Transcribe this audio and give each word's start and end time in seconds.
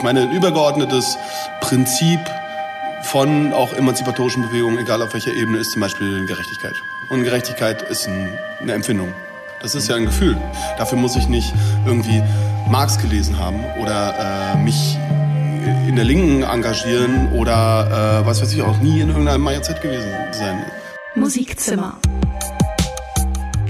Ich 0.00 0.04
meine, 0.04 0.22
ein 0.22 0.32
übergeordnetes 0.32 1.18
Prinzip 1.60 2.20
von 3.02 3.52
auch 3.52 3.74
emanzipatorischen 3.74 4.48
Bewegungen, 4.48 4.78
egal 4.78 5.02
auf 5.02 5.12
welcher 5.12 5.34
Ebene, 5.34 5.58
ist 5.58 5.72
zum 5.72 5.82
Beispiel 5.82 6.24
Gerechtigkeit. 6.24 6.72
Und 7.10 7.22
Gerechtigkeit 7.22 7.82
ist 7.82 8.08
ein, 8.08 8.38
eine 8.62 8.72
Empfindung. 8.72 9.12
Das 9.60 9.74
ist 9.74 9.90
ja 9.90 9.96
ein 9.96 10.06
Gefühl. 10.06 10.38
Dafür 10.78 10.96
muss 10.96 11.16
ich 11.16 11.28
nicht 11.28 11.52
irgendwie 11.84 12.22
Marx 12.70 12.98
gelesen 12.98 13.38
haben 13.38 13.62
oder 13.78 14.54
äh, 14.54 14.56
mich 14.56 14.96
in 15.86 15.96
der 15.96 16.06
Linken 16.06 16.44
engagieren 16.44 17.30
oder 17.34 18.22
äh, 18.22 18.26
was 18.26 18.40
weiß 18.40 18.54
ich 18.54 18.62
auch 18.62 18.78
nie 18.78 19.00
in 19.00 19.10
irgendeinem 19.10 19.42
MAZ 19.42 19.82
gewesen 19.82 20.08
sein. 20.30 20.64
Musikzimmer. 21.14 21.98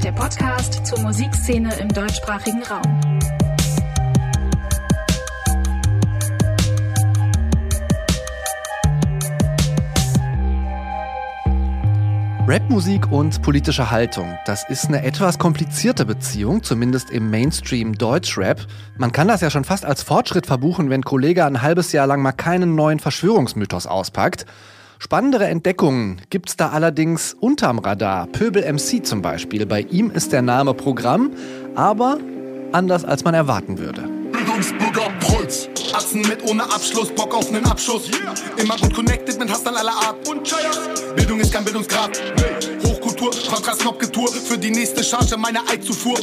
Der 0.04 0.12
Podcast 0.12 0.86
zur 0.86 1.00
Musikszene 1.00 1.74
im 1.80 1.88
deutschsprachigen 1.88 2.62
Raum. 2.62 3.39
Rapmusik 12.46 13.12
und 13.12 13.42
politische 13.42 13.90
Haltung, 13.90 14.36
das 14.44 14.68
ist 14.68 14.86
eine 14.86 15.04
etwas 15.04 15.38
komplizierte 15.38 16.04
Beziehung, 16.04 16.62
zumindest 16.62 17.10
im 17.10 17.30
Mainstream 17.30 17.96
Deutschrap. 17.96 18.66
Man 18.98 19.12
kann 19.12 19.28
das 19.28 19.40
ja 19.40 19.50
schon 19.50 19.64
fast 19.64 19.84
als 19.84 20.02
Fortschritt 20.02 20.46
verbuchen, 20.46 20.90
wenn 20.90 21.02
Kollege 21.02 21.44
ein 21.44 21.62
halbes 21.62 21.92
Jahr 21.92 22.06
lang 22.06 22.22
mal 22.22 22.32
keinen 22.32 22.74
neuen 22.74 22.98
Verschwörungsmythos 22.98 23.86
auspackt. 23.86 24.46
Spannendere 24.98 25.46
Entdeckungen 25.46 26.20
gibt's 26.30 26.56
da 26.56 26.70
allerdings 26.70 27.34
unterm 27.34 27.78
Radar. 27.78 28.26
Pöbel 28.26 28.70
MC 28.70 29.06
zum 29.06 29.22
Beispiel. 29.22 29.64
Bei 29.66 29.80
ihm 29.80 30.10
ist 30.10 30.32
der 30.32 30.42
Name 30.42 30.74
Programm, 30.74 31.30
aber 31.74 32.18
anders 32.72 33.04
als 33.04 33.24
man 33.24 33.34
erwarten 33.34 33.78
würde. 33.78 34.19
Bildungsbürger 34.60 35.10
Prolz. 35.20 35.68
Atzen 35.94 36.20
mit 36.22 36.42
ohne 36.42 36.64
Abschluss, 36.64 37.08
Bock 37.10 37.34
auf 37.34 37.50
nen 37.50 37.64
Abschuss. 37.64 38.02
Immer 38.58 38.76
gut 38.76 38.92
connected 38.94 39.38
mit 39.38 39.50
Hustlern 39.50 39.76
aller 39.76 39.92
Art. 39.92 40.28
Und 40.28 40.54
Bildung 41.16 41.40
ist 41.40 41.52
kein 41.52 41.64
Bildungsgrad. 41.64 42.20
Hochkultur, 42.84 43.30
Kontrast-Knopfgetue. 43.30 44.28
Für 44.28 44.58
die 44.58 44.70
nächste 44.70 45.02
Charge 45.02 45.38
meine 45.38 45.66
Eidzufuhr. 45.66 46.18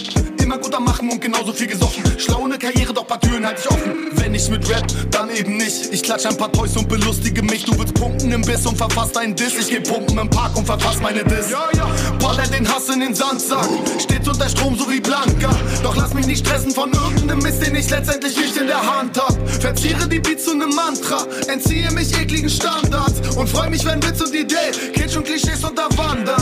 Immer 0.48 0.59
gut 0.59 0.73
am 0.76 0.86
Machen 0.86 1.09
und 1.09 1.20
genauso 1.20 1.52
viel 1.52 1.67
gesoffen. 1.67 2.02
Schlau 2.17 2.48
ne 2.48 2.58
Karriere, 2.58 2.94
doch 2.94 3.06
paar 3.06 3.20
Türen 3.20 3.45
halt 3.45 3.59
ich 3.59 3.70
offen. 3.70 3.92
Wenn 4.14 4.34
ich 4.34 4.50
mit 4.50 4.70
Rap, 4.70 4.86
dann 5.12 5.30
eben 5.30 5.58
nicht. 5.58 5.92
Ich 5.92 6.02
klatsch 6.02 6.26
ein 6.26 6.38
paar 6.38 6.50
Toys 6.50 6.78
und 6.78 6.88
belustige 6.88 7.44
mich. 7.44 7.66
Du 7.66 7.78
willst 7.78 7.94
pumpen 7.95 8.31
im 8.31 8.44
Biss 8.44 8.66
und 8.66 8.78
verfasst 8.78 9.17
einen 9.17 9.36
Diss. 9.36 9.56
Ich 9.59 9.67
geh 9.67 9.81
pumpen 9.81 10.17
im 10.17 10.30
Park 10.30 10.56
und 10.56 10.66
verfass 10.66 11.02
meine 11.02 11.26
Diss. 11.26 11.50
Ja, 11.50 11.67
ja. 11.76 11.89
Baller 12.20 12.48
den 12.48 12.66
Hass 12.66 12.88
in 12.88 13.02
den 13.02 13.14
Sandsack. 13.14 13.67
Steht 14.00 14.26
unter 14.26 14.48
Strom 14.48 14.78
so 14.78 14.89
wie 14.89 15.02
Blanca. 15.02 15.50
Doch 15.84 15.98
lass 15.98 16.14
mich 16.14 16.28
nicht 16.28 16.48
stressen 16.48 16.72
von 16.72 16.94
irgendeinem 16.94 17.39
Mist, 17.39 17.67
den 17.67 17.76
ich 17.76 17.89
letztendlich 17.89 18.38
nicht 18.38 18.56
in 18.56 18.67
der 18.67 18.82
Hand 18.82 19.22
hab. 19.22 19.36
Verziere 19.50 20.08
die 20.08 20.20
Beats 20.20 20.45
zu 20.45 20.56
nem 20.56 20.70
Mantra. 20.70 21.28
Entziehe 21.50 21.92
mich 21.92 22.17
ekligen 22.17 22.50
Standards. 22.50 23.36
Und 23.36 23.50
freu 23.50 23.70
mich, 23.70 23.84
wenn 23.84 24.02
Witz 24.02 24.22
und 24.22 24.34
Idee 24.34 24.72
Kitsch 24.94 25.17
und 25.17 25.26
Klischees 25.26 25.61
unterwandern. 25.66 26.42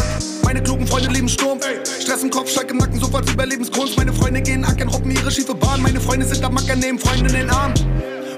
Meine 0.55 0.67
klugen 0.67 0.87
Freunde 0.87 1.09
lieben 1.09 1.27
Sturm. 1.27 1.59
Stress 1.99 2.23
im 2.23 2.29
Kopf, 2.29 2.49
Schreck 2.49 2.71
im 2.71 2.77
Nacken, 2.77 2.97
sofort 2.97 3.29
Überlebenskunst. 3.29 3.97
Meine 3.97 4.13
Freunde 4.13 4.41
gehen 4.41 4.63
ackern, 4.63 4.89
hoppen 4.89 5.11
ihre 5.11 5.29
schiefe 5.29 5.53
Bahn. 5.53 5.81
Meine 5.81 5.99
Freunde 5.99 6.25
sind 6.25 6.45
am 6.45 6.53
Macker, 6.53 6.77
nehmen 6.77 6.97
Freunde 6.97 7.27
in 7.27 7.35
den 7.35 7.49
Arm. 7.49 7.73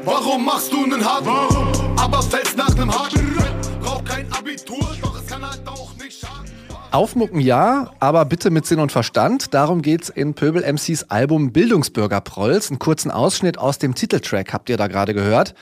Warum 0.03 0.43
machst 0.43 0.73
du 0.73 0.83
nen 0.87 1.05
harten? 1.05 1.27
Warum? 1.27 1.95
Aber 1.95 2.23
fällst 2.23 2.57
nach 2.57 2.73
nem 2.73 2.91
harten 2.91 3.35
Brauch 3.81 4.03
kein 4.03 4.25
Abitur, 4.33 4.79
doch 4.99 5.21
es 5.21 5.27
kann 5.27 5.47
halt 5.47 5.61
auch 5.67 5.93
nicht 6.01 6.19
schaden. 6.19 6.51
Aufmucken 6.89 7.39
ja, 7.39 7.91
aber 7.99 8.25
bitte 8.25 8.49
mit 8.49 8.65
Sinn 8.65 8.79
und 8.79 8.91
Verstand. 8.91 9.53
Darum 9.53 9.83
geht's 9.83 10.09
in 10.09 10.33
Pöbel 10.33 10.63
MCs 10.63 11.11
Album 11.11 11.51
Bildungsbürger 11.51 12.21
Prolls. 12.21 12.71
Einen 12.71 12.79
kurzen 12.79 13.11
Ausschnitt 13.11 13.59
aus 13.59 13.77
dem 13.77 13.93
Titeltrack 13.93 14.53
habt 14.53 14.71
ihr 14.71 14.77
da 14.77 14.87
gerade 14.87 15.13
gehört. 15.13 15.53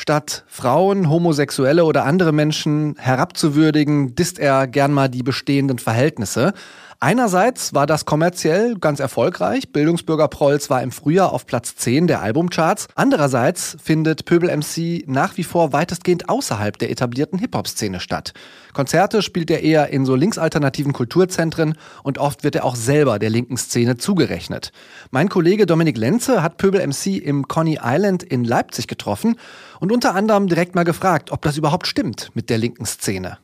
Statt 0.00 0.44
Frauen, 0.46 1.10
Homosexuelle 1.10 1.84
oder 1.84 2.06
andere 2.06 2.32
Menschen 2.32 2.96
herabzuwürdigen, 2.98 4.14
disst 4.14 4.38
er 4.38 4.66
gern 4.66 4.94
mal 4.94 5.10
die 5.10 5.22
bestehenden 5.22 5.78
Verhältnisse. 5.78 6.54
Einerseits 7.02 7.72
war 7.72 7.86
das 7.86 8.04
kommerziell 8.04 8.76
ganz 8.78 9.00
erfolgreich. 9.00 9.72
Bildungsbürger 9.72 10.28
Prolls 10.28 10.68
war 10.68 10.82
im 10.82 10.92
Frühjahr 10.92 11.32
auf 11.32 11.46
Platz 11.46 11.74
10 11.76 12.06
der 12.08 12.20
Albumcharts. 12.20 12.88
Andererseits 12.94 13.78
findet 13.82 14.26
Pöbel 14.26 14.54
MC 14.54 15.08
nach 15.08 15.38
wie 15.38 15.44
vor 15.44 15.72
weitestgehend 15.72 16.28
außerhalb 16.28 16.76
der 16.76 16.90
etablierten 16.90 17.38
Hip-Hop-Szene 17.38 18.00
statt. 18.00 18.34
Konzerte 18.74 19.22
spielt 19.22 19.50
er 19.50 19.62
eher 19.62 19.88
in 19.88 20.04
so 20.04 20.14
linksalternativen 20.14 20.92
Kulturzentren 20.92 21.74
und 22.02 22.18
oft 22.18 22.44
wird 22.44 22.56
er 22.56 22.66
auch 22.66 22.76
selber 22.76 23.18
der 23.18 23.30
linken 23.30 23.56
Szene 23.56 23.96
zugerechnet. 23.96 24.70
Mein 25.10 25.30
Kollege 25.30 25.64
Dominik 25.64 25.96
Lenze 25.96 26.42
hat 26.42 26.58
Pöbel 26.58 26.86
MC 26.86 27.16
im 27.16 27.48
Coney 27.48 27.78
Island 27.82 28.22
in 28.22 28.44
Leipzig 28.44 28.88
getroffen 28.88 29.36
und 29.78 29.90
unter 29.90 30.14
anderem 30.14 30.48
direkt 30.48 30.74
mal 30.74 30.84
gefragt, 30.84 31.32
ob 31.32 31.40
das 31.40 31.56
überhaupt 31.56 31.86
stimmt 31.86 32.28
mit 32.34 32.50
der 32.50 32.58
linken 32.58 32.84
Szene. 32.84 33.38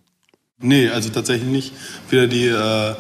Nee, 0.59 0.91
also 0.91 1.09
tatsächlich 1.09 1.49
nicht. 1.49 1.73
Weder 2.11 2.27
die 2.27 2.49
äh, 2.49 2.94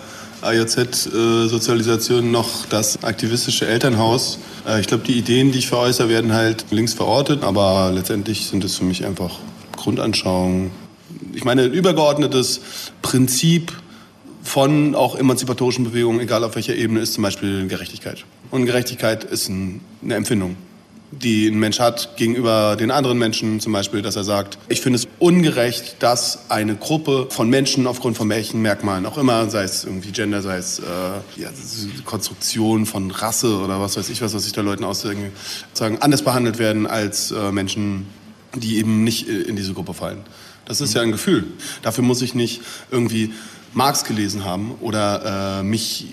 AJZ-Sozialisation 0.46 2.30
noch 2.30 2.66
das 2.66 3.02
aktivistische 3.04 3.66
Elternhaus. 3.66 4.38
Äh, 4.66 4.80
ich 4.80 4.86
glaube, 4.86 5.04
die 5.04 5.18
Ideen, 5.18 5.52
die 5.52 5.58
ich 5.58 5.68
veräußere, 5.68 6.08
werden 6.08 6.32
halt 6.32 6.66
links 6.70 6.94
verortet, 6.94 7.42
aber 7.42 7.90
letztendlich 7.94 8.46
sind 8.46 8.64
es 8.64 8.76
für 8.76 8.84
mich 8.84 9.04
einfach 9.04 9.38
Grundanschauungen. 9.76 10.70
Ich 11.34 11.44
meine, 11.44 11.62
ein 11.62 11.72
übergeordnetes 11.72 12.60
Prinzip 13.02 13.72
von 14.42 14.94
auch 14.94 15.16
emanzipatorischen 15.16 15.84
Bewegungen, 15.84 16.20
egal 16.20 16.44
auf 16.44 16.54
welcher 16.54 16.76
Ebene, 16.76 17.00
ist 17.00 17.14
zum 17.14 17.22
Beispiel 17.22 17.66
Gerechtigkeit. 17.66 18.24
Und 18.50 18.66
Gerechtigkeit 18.66 19.24
ist 19.24 19.48
ein, 19.48 19.80
eine 20.02 20.14
Empfindung 20.14 20.56
die 21.22 21.48
ein 21.48 21.58
Mensch 21.58 21.80
hat 21.80 22.16
gegenüber 22.16 22.76
den 22.76 22.90
anderen 22.90 23.18
Menschen, 23.18 23.60
zum 23.60 23.72
Beispiel, 23.72 24.02
dass 24.02 24.16
er 24.16 24.24
sagt, 24.24 24.58
ich 24.68 24.80
finde 24.80 24.98
es 24.98 25.08
ungerecht, 25.18 25.96
dass 26.00 26.50
eine 26.50 26.76
Gruppe 26.76 27.28
von 27.30 27.48
Menschen 27.48 27.86
aufgrund 27.86 28.16
von 28.16 28.28
welchen 28.28 28.62
Merkmalen 28.62 29.06
auch 29.06 29.18
immer, 29.18 29.48
sei 29.50 29.62
es 29.64 29.84
irgendwie 29.84 30.12
Gender, 30.12 30.42
sei 30.42 30.58
es 30.58 30.78
äh, 30.78 30.82
ja, 31.40 31.50
Konstruktion 32.04 32.86
von 32.86 33.10
Rasse 33.10 33.58
oder 33.58 33.80
was 33.80 33.96
weiß 33.96 34.08
ich 34.10 34.22
was, 34.22 34.34
was 34.34 34.44
sich 34.44 34.52
da 34.52 34.60
Leuten 34.60 34.84
aussagen, 34.84 35.32
sagen, 35.72 35.98
anders 36.00 36.22
behandelt 36.22 36.58
werden 36.58 36.86
als 36.86 37.30
äh, 37.30 37.52
Menschen, 37.52 38.06
die 38.54 38.78
eben 38.78 39.04
nicht 39.04 39.28
äh, 39.28 39.42
in 39.42 39.56
diese 39.56 39.72
Gruppe 39.72 39.94
fallen. 39.94 40.20
Das 40.66 40.80
ist 40.80 40.94
ja 40.94 41.02
ein 41.02 41.12
Gefühl. 41.12 41.44
Dafür 41.82 42.02
muss 42.02 42.22
ich 42.22 42.34
nicht 42.34 42.60
irgendwie 42.90 43.32
Marx 43.72 44.04
gelesen 44.04 44.44
haben 44.44 44.74
oder 44.80 45.60
äh, 45.60 45.62
mich 45.62 46.06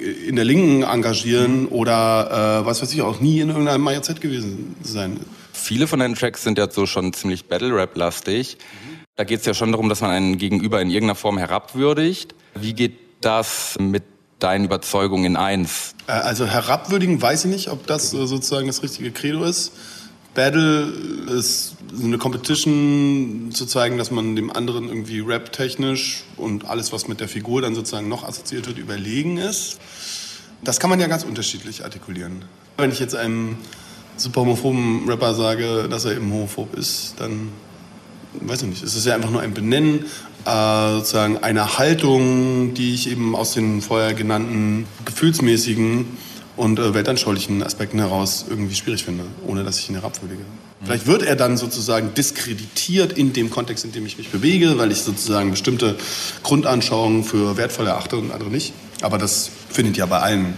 in 0.00 0.36
der 0.36 0.44
Linken 0.44 0.82
engagieren 0.82 1.66
oder 1.66 2.60
äh, 2.62 2.66
was 2.66 2.82
weiß 2.82 2.92
ich 2.92 3.02
auch 3.02 3.20
nie 3.20 3.40
in 3.40 3.48
irgendeinem 3.48 3.82
MAZ 3.82 4.20
gewesen 4.20 4.76
sein. 4.82 5.20
Viele 5.52 5.86
von 5.86 6.00
deinen 6.00 6.14
Tracks 6.14 6.42
sind 6.42 6.58
ja 6.58 6.70
so 6.70 6.86
schon 6.86 7.12
ziemlich 7.12 7.46
Battle-Rap-lastig. 7.46 8.56
Da 9.16 9.24
geht 9.24 9.40
es 9.40 9.46
ja 9.46 9.54
schon 9.54 9.72
darum, 9.72 9.88
dass 9.88 10.00
man 10.00 10.10
einen 10.10 10.38
Gegenüber 10.38 10.80
in 10.80 10.88
irgendeiner 10.88 11.14
Form 11.14 11.36
herabwürdigt. 11.36 12.34
Wie 12.54 12.72
geht 12.72 12.98
das 13.20 13.76
mit 13.78 14.04
deinen 14.38 14.64
Überzeugungen 14.64 15.24
in 15.26 15.36
eins? 15.36 15.94
Äh, 16.06 16.12
also 16.12 16.46
herabwürdigen 16.46 17.20
weiß 17.20 17.44
ich 17.44 17.50
nicht, 17.50 17.68
ob 17.68 17.86
das 17.86 18.14
äh, 18.14 18.26
sozusagen 18.26 18.66
das 18.66 18.82
richtige 18.82 19.10
Credo 19.10 19.44
ist. 19.44 19.72
Battle 20.34 20.92
ist 21.36 21.76
eine 22.02 22.18
Competition 22.18 23.50
zu 23.52 23.66
zeigen, 23.66 23.98
dass 23.98 24.10
man 24.10 24.36
dem 24.36 24.50
anderen 24.50 24.88
irgendwie 24.88 25.20
rap-technisch 25.20 26.24
und 26.36 26.66
alles, 26.66 26.92
was 26.92 27.08
mit 27.08 27.20
der 27.20 27.28
Figur 27.28 27.62
dann 27.62 27.74
sozusagen 27.74 28.08
noch 28.08 28.24
assoziiert 28.24 28.66
wird, 28.66 28.78
überlegen 28.78 29.38
ist. 29.38 29.78
Das 30.62 30.78
kann 30.78 30.90
man 30.90 31.00
ja 31.00 31.06
ganz 31.06 31.24
unterschiedlich 31.24 31.84
artikulieren. 31.84 32.44
Wenn 32.76 32.92
ich 32.92 33.00
jetzt 33.00 33.14
einem 33.16 33.58
super 34.16 34.42
homophoben 34.42 35.08
Rapper 35.08 35.34
sage, 35.34 35.88
dass 35.88 36.04
er 36.04 36.12
eben 36.12 36.32
homophob 36.32 36.74
ist, 36.76 37.14
dann 37.18 37.50
weiß 38.34 38.62
ich 38.62 38.68
nicht. 38.68 38.82
Es 38.82 38.94
ist 38.94 39.06
ja 39.06 39.14
einfach 39.14 39.30
nur 39.30 39.40
ein 39.40 39.54
Benennen 39.54 40.04
äh, 40.44 40.92
sozusagen 40.92 41.38
einer 41.38 41.78
Haltung, 41.78 42.74
die 42.74 42.94
ich 42.94 43.10
eben 43.10 43.34
aus 43.34 43.52
den 43.54 43.80
vorher 43.80 44.14
genannten 44.14 44.86
gefühlsmäßigen 45.04 46.06
und 46.56 46.78
äh, 46.78 46.94
weltanschaulichen 46.94 47.62
Aspekten 47.62 47.98
heraus 47.98 48.46
irgendwie 48.48 48.74
schwierig 48.74 49.04
finde, 49.04 49.24
ohne 49.46 49.64
dass 49.64 49.78
ich 49.78 49.88
ihn 49.88 49.96
herabwürdige. 49.96 50.42
Vielleicht 50.82 51.06
wird 51.06 51.22
er 51.22 51.36
dann 51.36 51.58
sozusagen 51.58 52.14
diskreditiert 52.14 53.12
in 53.12 53.34
dem 53.34 53.50
Kontext, 53.50 53.84
in 53.84 53.92
dem 53.92 54.06
ich 54.06 54.16
mich 54.16 54.30
bewege, 54.30 54.78
weil 54.78 54.90
ich 54.90 55.02
sozusagen 55.02 55.50
bestimmte 55.50 55.96
Grundanschauungen 56.42 57.22
für 57.22 57.58
wertvoll 57.58 57.86
erachte 57.86 58.16
und 58.16 58.32
andere 58.32 58.48
nicht. 58.48 58.72
Aber 59.02 59.18
das 59.18 59.50
findet 59.70 59.98
ja 59.98 60.06
bei 60.06 60.20
allen 60.20 60.54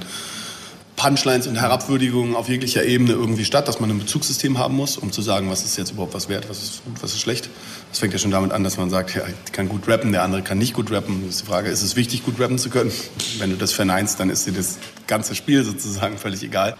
Punchlines 0.94 1.48
und 1.48 1.56
Herabwürdigungen 1.56 2.36
auf 2.36 2.48
jeglicher 2.48 2.84
Ebene 2.84 3.12
irgendwie 3.12 3.44
statt, 3.44 3.66
dass 3.66 3.80
man 3.80 3.90
ein 3.90 3.98
Bezugssystem 3.98 4.58
haben 4.58 4.76
muss, 4.76 4.96
um 4.96 5.10
zu 5.10 5.22
sagen, 5.22 5.50
was 5.50 5.64
ist 5.64 5.76
jetzt 5.76 5.90
überhaupt 5.90 6.14
was 6.14 6.28
wert, 6.28 6.48
was 6.48 6.62
ist 6.62 6.84
gut, 6.84 7.02
was 7.02 7.12
ist 7.12 7.20
schlecht. 7.20 7.50
Das 7.90 7.98
fängt 7.98 8.12
ja 8.12 8.20
schon 8.20 8.30
damit 8.30 8.52
an, 8.52 8.62
dass 8.62 8.76
man 8.76 8.90
sagt, 8.90 9.14
ja, 9.16 9.22
ich 9.44 9.50
kann 9.50 9.68
gut 9.68 9.88
rappen, 9.88 10.12
der 10.12 10.22
andere 10.22 10.42
kann 10.42 10.58
nicht 10.58 10.74
gut 10.74 10.92
rappen. 10.92 11.22
Das 11.26 11.36
ist 11.36 11.42
die 11.42 11.46
Frage, 11.46 11.70
ist 11.70 11.82
es 11.82 11.96
wichtig, 11.96 12.24
gut 12.24 12.38
rappen 12.38 12.58
zu 12.58 12.70
können? 12.70 12.92
Wenn 13.38 13.50
du 13.50 13.56
das 13.56 13.72
verneinst, 13.72 14.20
dann 14.20 14.30
ist 14.30 14.46
dir 14.46 14.52
das 14.52 14.78
ganze 15.08 15.34
Spiel 15.34 15.64
sozusagen 15.64 16.18
völlig 16.18 16.44
egal. 16.44 16.76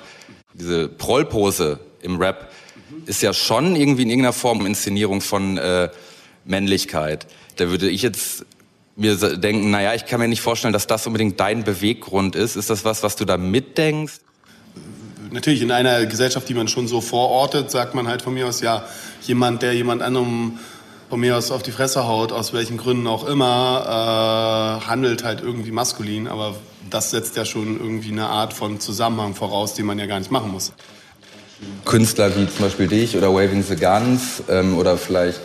Diese 0.55 0.89
Prollpose 0.89 1.81
im 2.03 2.21
Rap 2.21 2.53
ist 3.07 3.23
ja 3.23 3.33
schon 3.33 3.77
irgendwie 3.77 4.03
in 4.03 4.11
irgendeiner 4.11 4.33
Form 4.33 4.65
Inszenierung 4.67 5.21
von 5.21 5.59
äh, 5.59 5.89
Männlichkeit. 6.45 7.27
Da 7.57 7.69
würde 7.69 7.89
ich 7.89 8.03
jetzt 8.03 8.45
mir 8.97 9.17
denken, 9.17 9.71
naja, 9.71 9.95
ich 9.95 10.07
kann 10.07 10.21
mir 10.21 10.29
nicht 10.29 10.43
vorstellen, 10.43 10.73
dass 10.73 10.87
das 10.87 11.07
unbedingt 11.07 11.41
dein 11.41 11.65
Beweggrund 11.65 12.37
ist. 12.37 12.57
Ist 12.57 12.71
das 12.71 12.85
was, 12.85 13.03
was 13.03 13.17
du 13.17 13.25
da 13.25 13.37
mitdenkst? 13.37 14.21
natürlich 15.33 15.63
in 15.63 15.71
einer 15.71 16.05
Gesellschaft, 16.07 16.49
die 16.49 16.55
man 16.55 16.69
schon 16.69 16.87
so 16.87 17.01
vorortet, 17.01 17.71
sagt 17.71 17.95
man 17.95 18.07
halt 18.07 18.23
von 18.23 18.35
mir 18.35 18.47
aus, 18.47 18.61
ja, 18.61 18.85
jemand, 19.23 19.63
der 19.63 19.75
jemand 19.75 20.03
anderem 20.03 20.59
von 21.09 21.21
mir 21.21 21.37
aus 21.37 21.51
auf 21.51 21.63
die 21.63 21.73
Fresse 21.73 22.07
haut, 22.07 22.33
aus 22.33 22.53
welchen 22.53 22.79
Gründen 22.79 23.07
auch 23.07 23.25
immer, 23.25 24.81
äh, 24.83 24.87
handelt 24.87 25.25
halt 25.25 25.41
irgendwie 25.43 25.71
maskulin, 25.71 26.29
aber 26.29 26.55
das 26.89 27.11
setzt 27.11 27.37
ja 27.37 27.45
schon 27.45 27.79
irgendwie 27.79 28.13
eine 28.13 28.27
Art 28.27 28.53
von 28.53 28.81
Zusammenhang 28.81 29.35
voraus, 29.35 29.75
den 29.75 29.87
man 29.87 29.99
ja 29.99 30.07
gar 30.07 30.19
nicht 30.19 30.31
machen 30.31 30.51
muss. 30.51 30.73
Künstler 31.85 32.31
wie 32.37 32.47
zum 32.47 32.67
Beispiel 32.67 32.89
dich 32.89 33.17
oder 33.17 33.33
Waving 33.33 33.63
the 33.63 33.77
Guns 33.77 34.43
ähm, 34.49 34.77
oder 34.77 34.97
vielleicht 34.97 35.41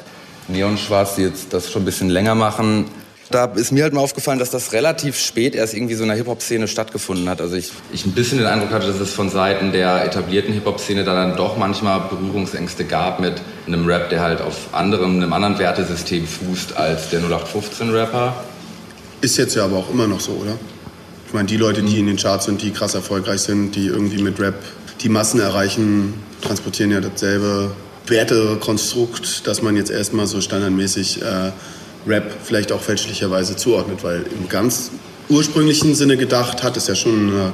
Neon 0.47 0.77
Schwarz, 0.77 1.15
die 1.15 1.23
jetzt 1.23 1.53
das 1.53 1.71
schon 1.71 1.81
ein 1.81 1.85
bisschen 1.85 2.09
länger 2.09 2.35
machen, 2.35 2.85
da 3.29 3.45
ist 3.45 3.71
mir 3.71 3.83
halt 3.83 3.93
mal 3.93 3.99
aufgefallen, 3.99 4.39
dass 4.39 4.51
das 4.51 4.71
relativ 4.71 5.17
spät 5.19 5.53
erst 5.53 5.73
irgendwie 5.73 5.95
so 5.95 6.03
in 6.03 6.09
der 6.09 6.17
Hip-Hop-Szene 6.17 6.67
stattgefunden 6.67 7.27
hat. 7.27 7.41
Also 7.41 7.55
ich, 7.55 7.71
ich 7.91 8.05
ein 8.05 8.13
bisschen 8.13 8.37
den 8.37 8.47
Eindruck 8.47 8.71
hatte, 8.71 8.87
dass 8.87 8.99
es 8.99 9.11
von 9.11 9.29
Seiten 9.29 9.73
der 9.73 10.05
etablierten 10.05 10.53
Hip-Hop-Szene 10.53 11.03
da 11.03 11.13
dann 11.13 11.35
doch 11.35 11.57
manchmal 11.57 12.01
Berührungsängste 12.09 12.85
gab 12.85 13.19
mit 13.19 13.41
einem 13.65 13.85
Rap, 13.85 14.09
der 14.09 14.21
halt 14.21 14.41
auf 14.41 14.73
anderem, 14.73 15.17
einem 15.17 15.33
anderen 15.33 15.59
Wertesystem 15.59 16.25
fußt 16.25 16.77
als 16.77 17.09
der 17.09 17.21
0815-Rapper. 17.21 18.33
Ist 19.19 19.37
jetzt 19.37 19.55
ja 19.55 19.65
aber 19.65 19.77
auch 19.77 19.89
immer 19.89 20.07
noch 20.07 20.21
so, 20.21 20.31
oder? 20.31 20.57
Ich 21.27 21.33
meine, 21.33 21.47
die 21.47 21.57
Leute, 21.57 21.81
die 21.81 21.99
in 21.99 22.07
den 22.07 22.15
Charts 22.15 22.45
sind, 22.45 22.61
die 22.61 22.71
krass 22.71 22.95
erfolgreich 22.95 23.41
sind, 23.41 23.75
die 23.75 23.87
irgendwie 23.87 24.21
mit 24.21 24.39
Rap 24.39 24.55
die 25.01 25.09
Massen 25.09 25.39
erreichen, 25.39 26.13
transportieren 26.41 26.91
ja 26.91 27.01
dasselbe 27.01 27.71
Wertekonstrukt, 28.07 29.47
dass 29.47 29.61
man 29.61 29.75
jetzt 29.75 29.91
erstmal 29.91 30.27
so 30.27 30.41
standardmäßig 30.41 31.21
äh, 31.21 31.51
Rap 32.07 32.35
vielleicht 32.43 32.71
auch 32.71 32.81
fälschlicherweise 32.81 33.55
zuordnet, 33.55 34.03
weil 34.03 34.25
im 34.39 34.47
ganz 34.49 34.91
ursprünglichen 35.29 35.93
Sinne 35.93 36.17
gedacht 36.17 36.63
hat 36.63 36.77
es 36.77 36.87
ja 36.87 36.95
schon 36.95 37.29
eine, 37.29 37.53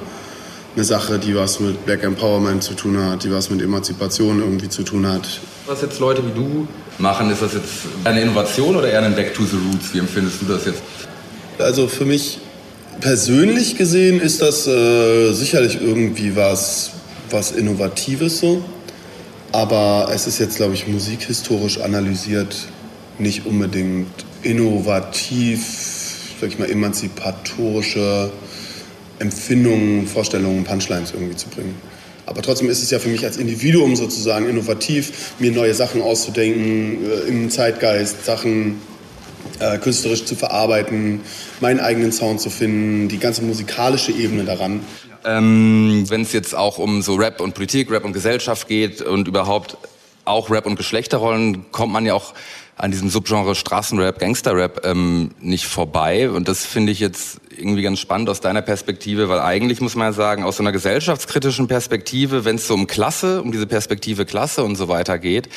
eine, 0.76 0.84
Sache, 0.84 1.18
die 1.18 1.36
was 1.36 1.60
mit 1.60 1.86
Black 1.86 2.04
Empowerment 2.04 2.64
zu 2.64 2.76
tun 2.76 2.98
hat, 3.04 3.24
die 3.24 3.32
was 3.32 3.50
mit 3.50 3.62
Emanzipation 3.62 4.40
irgendwie 4.40 4.70
zu 4.70 4.84
tun 4.84 5.08
hat. 5.08 5.28
Was 5.66 5.82
jetzt 5.82 6.00
Leute 6.00 6.24
wie 6.26 6.38
du 6.38 6.68
machen, 7.00 7.32
ist 7.32 7.42
das 7.42 7.54
jetzt 7.54 7.70
eine 8.04 8.22
Innovation 8.22 8.76
oder 8.76 8.90
eher 8.90 9.02
ein 9.02 9.16
Back 9.16 9.34
to 9.34 9.44
the 9.44 9.58
Roots? 9.58 9.94
Wie 9.94 10.00
empfindest 10.00 10.42
du 10.42 10.46
das 10.54 10.66
jetzt? 10.66 10.84
Also 11.58 11.88
für 11.88 12.06
mich 12.06 12.40
persönlich 13.00 13.78
gesehen 13.78 14.20
ist 14.20 14.42
das 14.42 14.68
äh, 14.68 15.32
sicherlich 15.34 15.82
irgendwie 15.82 16.36
was, 16.36 16.92
was 17.34 17.52
Innovatives 17.52 18.40
so. 18.40 18.64
Aber 19.52 20.10
es 20.14 20.26
ist 20.26 20.40
jetzt, 20.40 20.56
glaube 20.56 20.74
ich, 20.74 20.88
musikhistorisch 20.88 21.80
analysiert 21.80 22.56
nicht 23.20 23.46
unbedingt 23.46 24.08
innovativ, 24.42 25.66
sag 26.40 26.50
ich 26.50 26.60
mal, 26.60 26.70
emanzipatorische 26.70 28.32
Empfindungen, 29.20 30.08
Vorstellungen, 30.08 30.64
Punchlines 30.64 31.12
irgendwie 31.12 31.36
zu 31.36 31.48
bringen. 31.50 31.76
Aber 32.26 32.42
trotzdem 32.42 32.70
ist 32.70 32.82
es 32.82 32.90
ja 32.90 33.00
für 33.00 33.10
mich 33.10 33.24
als 33.26 33.38
Individuum 33.38 33.96
sozusagen 33.96 34.48
innovativ, 34.50 35.34
mir 35.40 35.52
neue 35.52 35.74
Sachen 35.74 36.02
auszudenken, 36.02 37.06
äh, 37.06 37.28
im 37.28 37.50
Zeitgeist 37.50 38.26
Sachen 38.26 38.82
äh, 39.60 39.78
künstlerisch 39.78 40.26
zu 40.26 40.36
verarbeiten, 40.36 41.22
meinen 41.60 41.80
eigenen 41.80 42.12
Sound 42.12 42.42
zu 42.42 42.50
finden, 42.50 43.08
die 43.10 43.20
ganze 43.20 43.44
musikalische 43.44 44.12
Ebene 44.12 44.46
daran. 44.46 44.82
Ähm, 45.26 46.06
Wenn 46.08 46.22
es 46.22 46.34
jetzt 46.34 46.56
auch 46.56 46.78
um 46.78 47.02
so 47.02 47.16
Rap 47.16 47.42
und 47.42 47.54
Politik, 47.54 47.90
Rap 47.92 48.06
und 48.06 48.14
Gesellschaft 48.14 48.68
geht 48.68 49.02
und 49.02 49.28
überhaupt 49.28 49.78
auch 50.26 50.50
Rap 50.50 50.66
und 50.66 50.76
Geschlechterrollen, 50.76 51.72
kommt 51.72 51.94
man 51.94 52.06
ja 52.06 52.14
auch 52.14 52.34
an 52.76 52.92
diesem 52.92 53.10
Subgenre 53.10 53.56
Straßenrap, 53.56 54.20
Gangsterrap 54.20 54.86
ähm, 54.86 55.32
nicht 55.40 55.68
vorbei. 55.68 56.30
Und 56.30 56.48
das 56.48 56.66
finde 56.66 56.92
ich 56.92 57.00
jetzt 57.00 57.40
irgendwie 57.56 57.84
ganz 57.84 58.00
spannend 58.00 58.30
aus 58.30 58.42
deiner 58.42 58.62
Perspektive, 58.62 59.30
weil 59.30 59.40
eigentlich 59.40 59.80
muss 59.80 59.96
man 59.96 60.08
ja 60.08 60.14
sagen, 60.14 60.44
aus 60.44 60.58
so 60.58 60.64
einer 60.64 60.72
gesellschaftskritischen 60.72 61.68
Perspektive, 61.68 62.46
wenn 62.46 62.56
es 62.56 62.68
so 62.68 62.74
um 62.74 62.88
Klasse, 62.88 63.42
um 63.42 63.52
diese 63.52 63.68
Perspektive 63.68 64.26
Klasse 64.26 64.64
und 64.64 64.76
so 64.76 64.88
weiter 64.88 65.20
geht, 65.20 65.50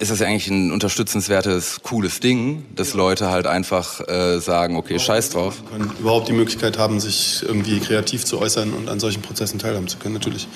ist 0.00 0.10
das 0.10 0.20
ja 0.20 0.26
eigentlich 0.26 0.48
ein 0.48 0.72
unterstützenswertes, 0.72 1.82
cooles 1.82 2.20
Ding, 2.20 2.64
dass 2.74 2.94
Leute 2.94 3.30
halt 3.30 3.46
einfach 3.46 4.00
äh, 4.08 4.40
sagen, 4.40 4.76
okay, 4.76 4.98
scheiß 4.98 5.30
drauf. 5.30 5.62
Können 5.70 5.92
überhaupt 6.00 6.26
die 6.26 6.32
Möglichkeit 6.32 6.78
haben, 6.78 7.00
sich 7.00 7.42
irgendwie 7.46 7.78
kreativ 7.80 8.24
zu 8.24 8.38
äußern 8.38 8.72
und 8.72 8.88
an 8.88 8.98
solchen 8.98 9.20
Prozessen 9.20 9.58
teilhaben 9.58 9.88
zu 9.88 9.98
können, 9.98 10.14
natürlich. 10.14 10.48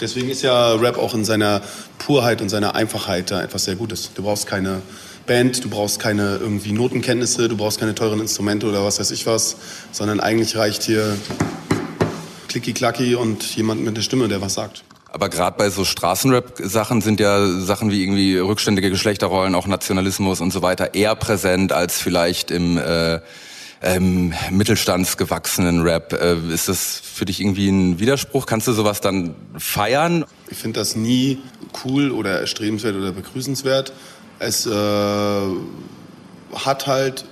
Deswegen 0.00 0.28
ist 0.28 0.42
ja 0.42 0.74
Rap 0.74 0.98
auch 0.98 1.14
in 1.14 1.24
seiner 1.24 1.62
Purheit 1.98 2.42
und 2.42 2.50
seiner 2.50 2.74
Einfachheit 2.74 3.30
da 3.30 3.42
etwas 3.42 3.64
sehr 3.64 3.76
Gutes. 3.76 4.10
Du 4.14 4.22
brauchst 4.22 4.46
keine 4.46 4.82
Band, 5.26 5.64
du 5.64 5.70
brauchst 5.70 5.98
keine 5.98 6.36
irgendwie 6.36 6.72
Notenkenntnisse, 6.72 7.48
du 7.48 7.56
brauchst 7.56 7.80
keine 7.80 7.94
teuren 7.94 8.20
Instrumente 8.20 8.66
oder 8.66 8.84
was 8.84 9.00
weiß 9.00 9.12
ich 9.12 9.26
was, 9.26 9.56
sondern 9.92 10.20
eigentlich 10.20 10.56
reicht 10.56 10.82
hier 10.82 11.16
Klicki-Klacki 12.48 13.14
und 13.14 13.56
jemand 13.56 13.82
mit 13.82 13.96
der 13.96 14.02
Stimme, 14.02 14.28
der 14.28 14.42
was 14.42 14.54
sagt. 14.54 14.84
Aber 15.12 15.28
gerade 15.28 15.56
bei 15.58 15.70
so 15.70 15.84
Straßenrap-Sachen 15.84 17.00
sind 17.00 17.18
ja 17.18 17.46
Sachen 17.60 17.90
wie 17.90 18.02
irgendwie 18.02 18.36
rückständige 18.38 18.90
Geschlechterrollen, 18.90 19.54
auch 19.54 19.66
Nationalismus 19.66 20.40
und 20.40 20.52
so 20.52 20.62
weiter 20.62 20.94
eher 20.94 21.16
präsent 21.16 21.72
als 21.72 22.00
vielleicht 22.00 22.50
im 22.52 22.78
äh, 22.78 23.20
ähm, 23.82 24.32
mittelstandsgewachsenen 24.50 25.82
Rap. 25.82 26.12
Äh, 26.12 26.36
ist 26.52 26.68
das 26.68 27.00
für 27.02 27.24
dich 27.24 27.40
irgendwie 27.40 27.68
ein 27.68 27.98
Widerspruch? 27.98 28.46
Kannst 28.46 28.68
du 28.68 28.72
sowas 28.72 29.00
dann 29.00 29.34
feiern? 29.56 30.24
Ich 30.48 30.58
finde 30.58 30.78
das 30.78 30.94
nie 30.94 31.40
cool 31.84 32.10
oder 32.10 32.40
erstrebenswert 32.40 32.94
oder 32.94 33.12
begrüßenswert. 33.12 33.92
Es 34.38 34.66
äh, 34.66 34.70
hat 36.54 36.86
halt, 36.86 37.24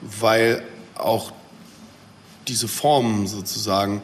weil 0.00 0.62
auch 0.96 1.32
diese 2.48 2.68
Formen 2.68 3.26
sozusagen 3.26 4.02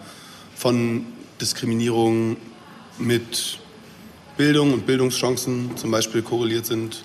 von 0.55 1.07
Diskriminierung 1.41 2.37
mit 2.99 3.59
Bildung 4.37 4.73
und 4.73 4.87
Bildungschancen 4.87 5.77
zum 5.77 5.91
Beispiel 5.91 6.23
korreliert 6.23 6.67
sind, 6.67 7.03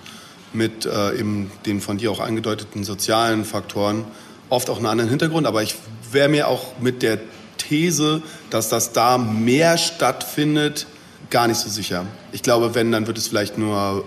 mit 0.53 0.85
äh, 0.85 1.17
eben 1.17 1.51
den 1.65 1.81
von 1.81 1.97
dir 1.97 2.11
auch 2.11 2.19
angedeuteten 2.19 2.83
sozialen 2.83 3.43
Faktoren, 3.43 4.05
oft 4.49 4.69
auch 4.69 4.77
einen 4.77 4.85
anderen 4.85 5.09
Hintergrund. 5.09 5.47
Aber 5.47 5.63
ich 5.63 5.75
wäre 6.11 6.29
mir 6.29 6.47
auch 6.47 6.79
mit 6.79 7.01
der 7.01 7.19
These, 7.57 8.21
dass 8.49 8.69
das 8.69 8.93
da 8.93 9.17
mehr 9.17 9.77
stattfindet, 9.77 10.85
gar 11.29 11.47
nicht 11.47 11.57
so 11.57 11.69
sicher. 11.69 12.05
Ich 12.31 12.43
glaube, 12.43 12.75
wenn, 12.75 12.91
dann 12.91 13.07
wird 13.07 13.17
es 13.17 13.27
vielleicht 13.27 13.57
nur 13.57 14.05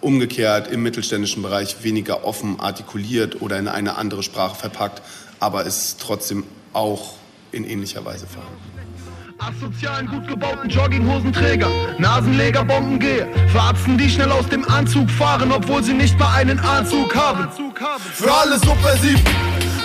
umgekehrt 0.00 0.70
im 0.70 0.82
mittelständischen 0.82 1.42
Bereich 1.42 1.82
weniger 1.82 2.24
offen 2.24 2.60
artikuliert 2.60 3.42
oder 3.42 3.58
in 3.58 3.66
eine 3.66 3.96
andere 3.96 4.22
Sprache 4.22 4.54
verpackt, 4.54 5.02
aber 5.40 5.64
ist 5.64 6.00
trotzdem 6.00 6.44
auch 6.72 7.14
in 7.50 7.64
ähnlicher 7.64 8.04
Weise 8.04 8.26
vorhanden. 8.26 8.85
Asozialen, 9.46 10.08
gut 10.08 10.26
gebauten 10.26 10.68
Jogginghosenträger, 10.68 11.68
Nasenleger, 11.98 12.64
Bombengeher, 12.64 13.28
Verarzten, 13.52 13.96
die 13.96 14.10
schnell 14.10 14.32
aus 14.32 14.48
dem 14.48 14.68
Anzug 14.68 15.08
fahren, 15.08 15.52
obwohl 15.52 15.84
sie 15.84 15.92
nicht 15.92 16.18
mal 16.18 16.34
einen 16.34 16.58
Anzug 16.58 17.14
haben. 17.14 17.46
Für 18.12 18.32
alle 18.32 18.58
subversiven, 18.58 19.22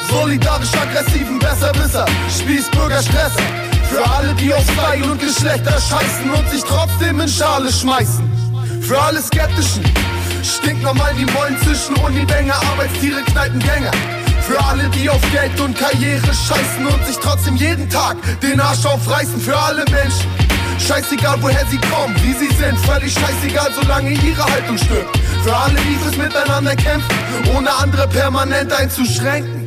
solidarisch 0.10 0.74
aggressiven 0.74 1.38
Besserwisser, 1.38 2.08
Spießbürger, 2.36 3.04
Stresser. 3.04 3.44
Für 3.88 4.10
alle, 4.10 4.34
die 4.34 4.52
auf 4.52 4.64
Style 4.64 5.12
und 5.12 5.22
Geschlechter 5.22 5.80
scheißen 5.80 6.32
und 6.32 6.50
sich 6.50 6.64
trotzdem 6.64 7.20
in 7.20 7.28
Schale 7.28 7.72
schmeißen. 7.72 8.28
Für 8.82 9.00
alle 9.00 9.22
Skeptischen, 9.22 9.84
stinknormal 10.44 11.14
die 11.14 11.26
Mollen 11.34 11.58
zwischen 11.60 11.96
Unibänger, 11.98 12.56
Arbeitstiere, 12.72 13.22
Kneipengänger. 13.26 13.92
Für 14.42 14.64
alle, 14.66 14.90
die 14.90 15.10
auf 15.10 15.22
Geld 15.32 15.60
und 15.60 15.78
Karriere 15.78 16.34
scheißen 16.34 16.86
und 16.86 17.06
sich 17.06 17.18
trotzdem 17.18 17.56
jeden 17.56 17.90
Tag 17.90 18.18
den 18.42 18.60
Arsch 18.60 18.86
aufreißen. 18.86 19.40
Für 19.40 19.58
alle 19.58 19.86
Menschen. 19.92 20.30
Scheißegal, 20.80 21.38
woher 21.42 21.66
sie 21.68 21.78
kommen, 21.78 22.16
wie 22.24 22.34
sie 22.34 22.54
sind, 22.56 22.78
völlig 22.80 23.14
scheißegal, 23.14 23.72
solange 23.80 24.12
ihre 24.12 24.44
Haltung 24.44 24.78
stimmt. 24.78 25.10
Für 25.44 25.56
alle, 25.56 25.76
die 25.76 25.96
fürs 25.96 26.18
Miteinander 26.18 26.76
kämpfen, 26.76 27.16
ohne 27.56 27.72
andere 27.72 28.08
permanent 28.08 28.74
einzuschränken. 28.74 29.61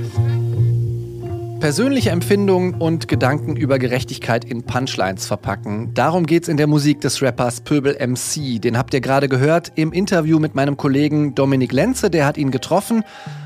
Persönliche 1.64 2.11
Empfindungen 2.11 2.75
und 2.75 3.09
Gedanken 3.09 3.56
über 3.56 3.78
Gerechtigkeit 3.78 4.44
in 4.44 4.64
Punchlines 4.64 5.25
verpacken. 5.25 5.94
Darum 5.94 6.26
geht's 6.26 6.49
in 6.49 6.59
der 6.59 6.66
Musik 6.66 7.00
des 7.00 7.23
Rappers 7.23 7.62
Pöbel 7.62 7.97
MC. 8.06 8.61
Den 8.61 8.76
habt 8.76 8.92
ihr 8.92 9.00
gerade 9.00 9.30
gehört 9.30 9.73
im 9.75 9.90
Interview 9.90 10.38
mit 10.38 10.54
meinem 10.54 10.76
Kollegen 10.76 11.35
Dominik 11.35 11.73
Lenze, 11.73 12.11
der 12.11 12.26
hat 12.26 12.37
ihn 12.37 12.50
getroffen. 12.50 13.02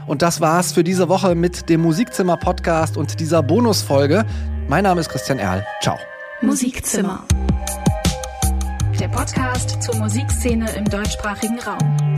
Und 0.08 0.22
das 0.22 0.40
war's 0.40 0.72
für 0.72 0.82
diese 0.82 1.08
Woche 1.08 1.36
mit 1.36 1.68
dem 1.68 1.80
Musikzimmer 1.80 2.36
Podcast 2.36 2.96
und 2.96 3.20
dieser 3.20 3.40
Bonusfolge. 3.40 4.26
Mein 4.66 4.82
Name 4.82 5.00
ist 5.00 5.10
Christian 5.10 5.38
Erl. 5.38 5.64
Ciao. 5.80 5.96
Musikzimmer. 6.42 7.22
Der 8.98 9.06
Podcast 9.10 9.80
zur 9.80 9.94
Musikszene 9.94 10.68
im 10.72 10.86
deutschsprachigen 10.86 11.60
Raum. 11.60 12.16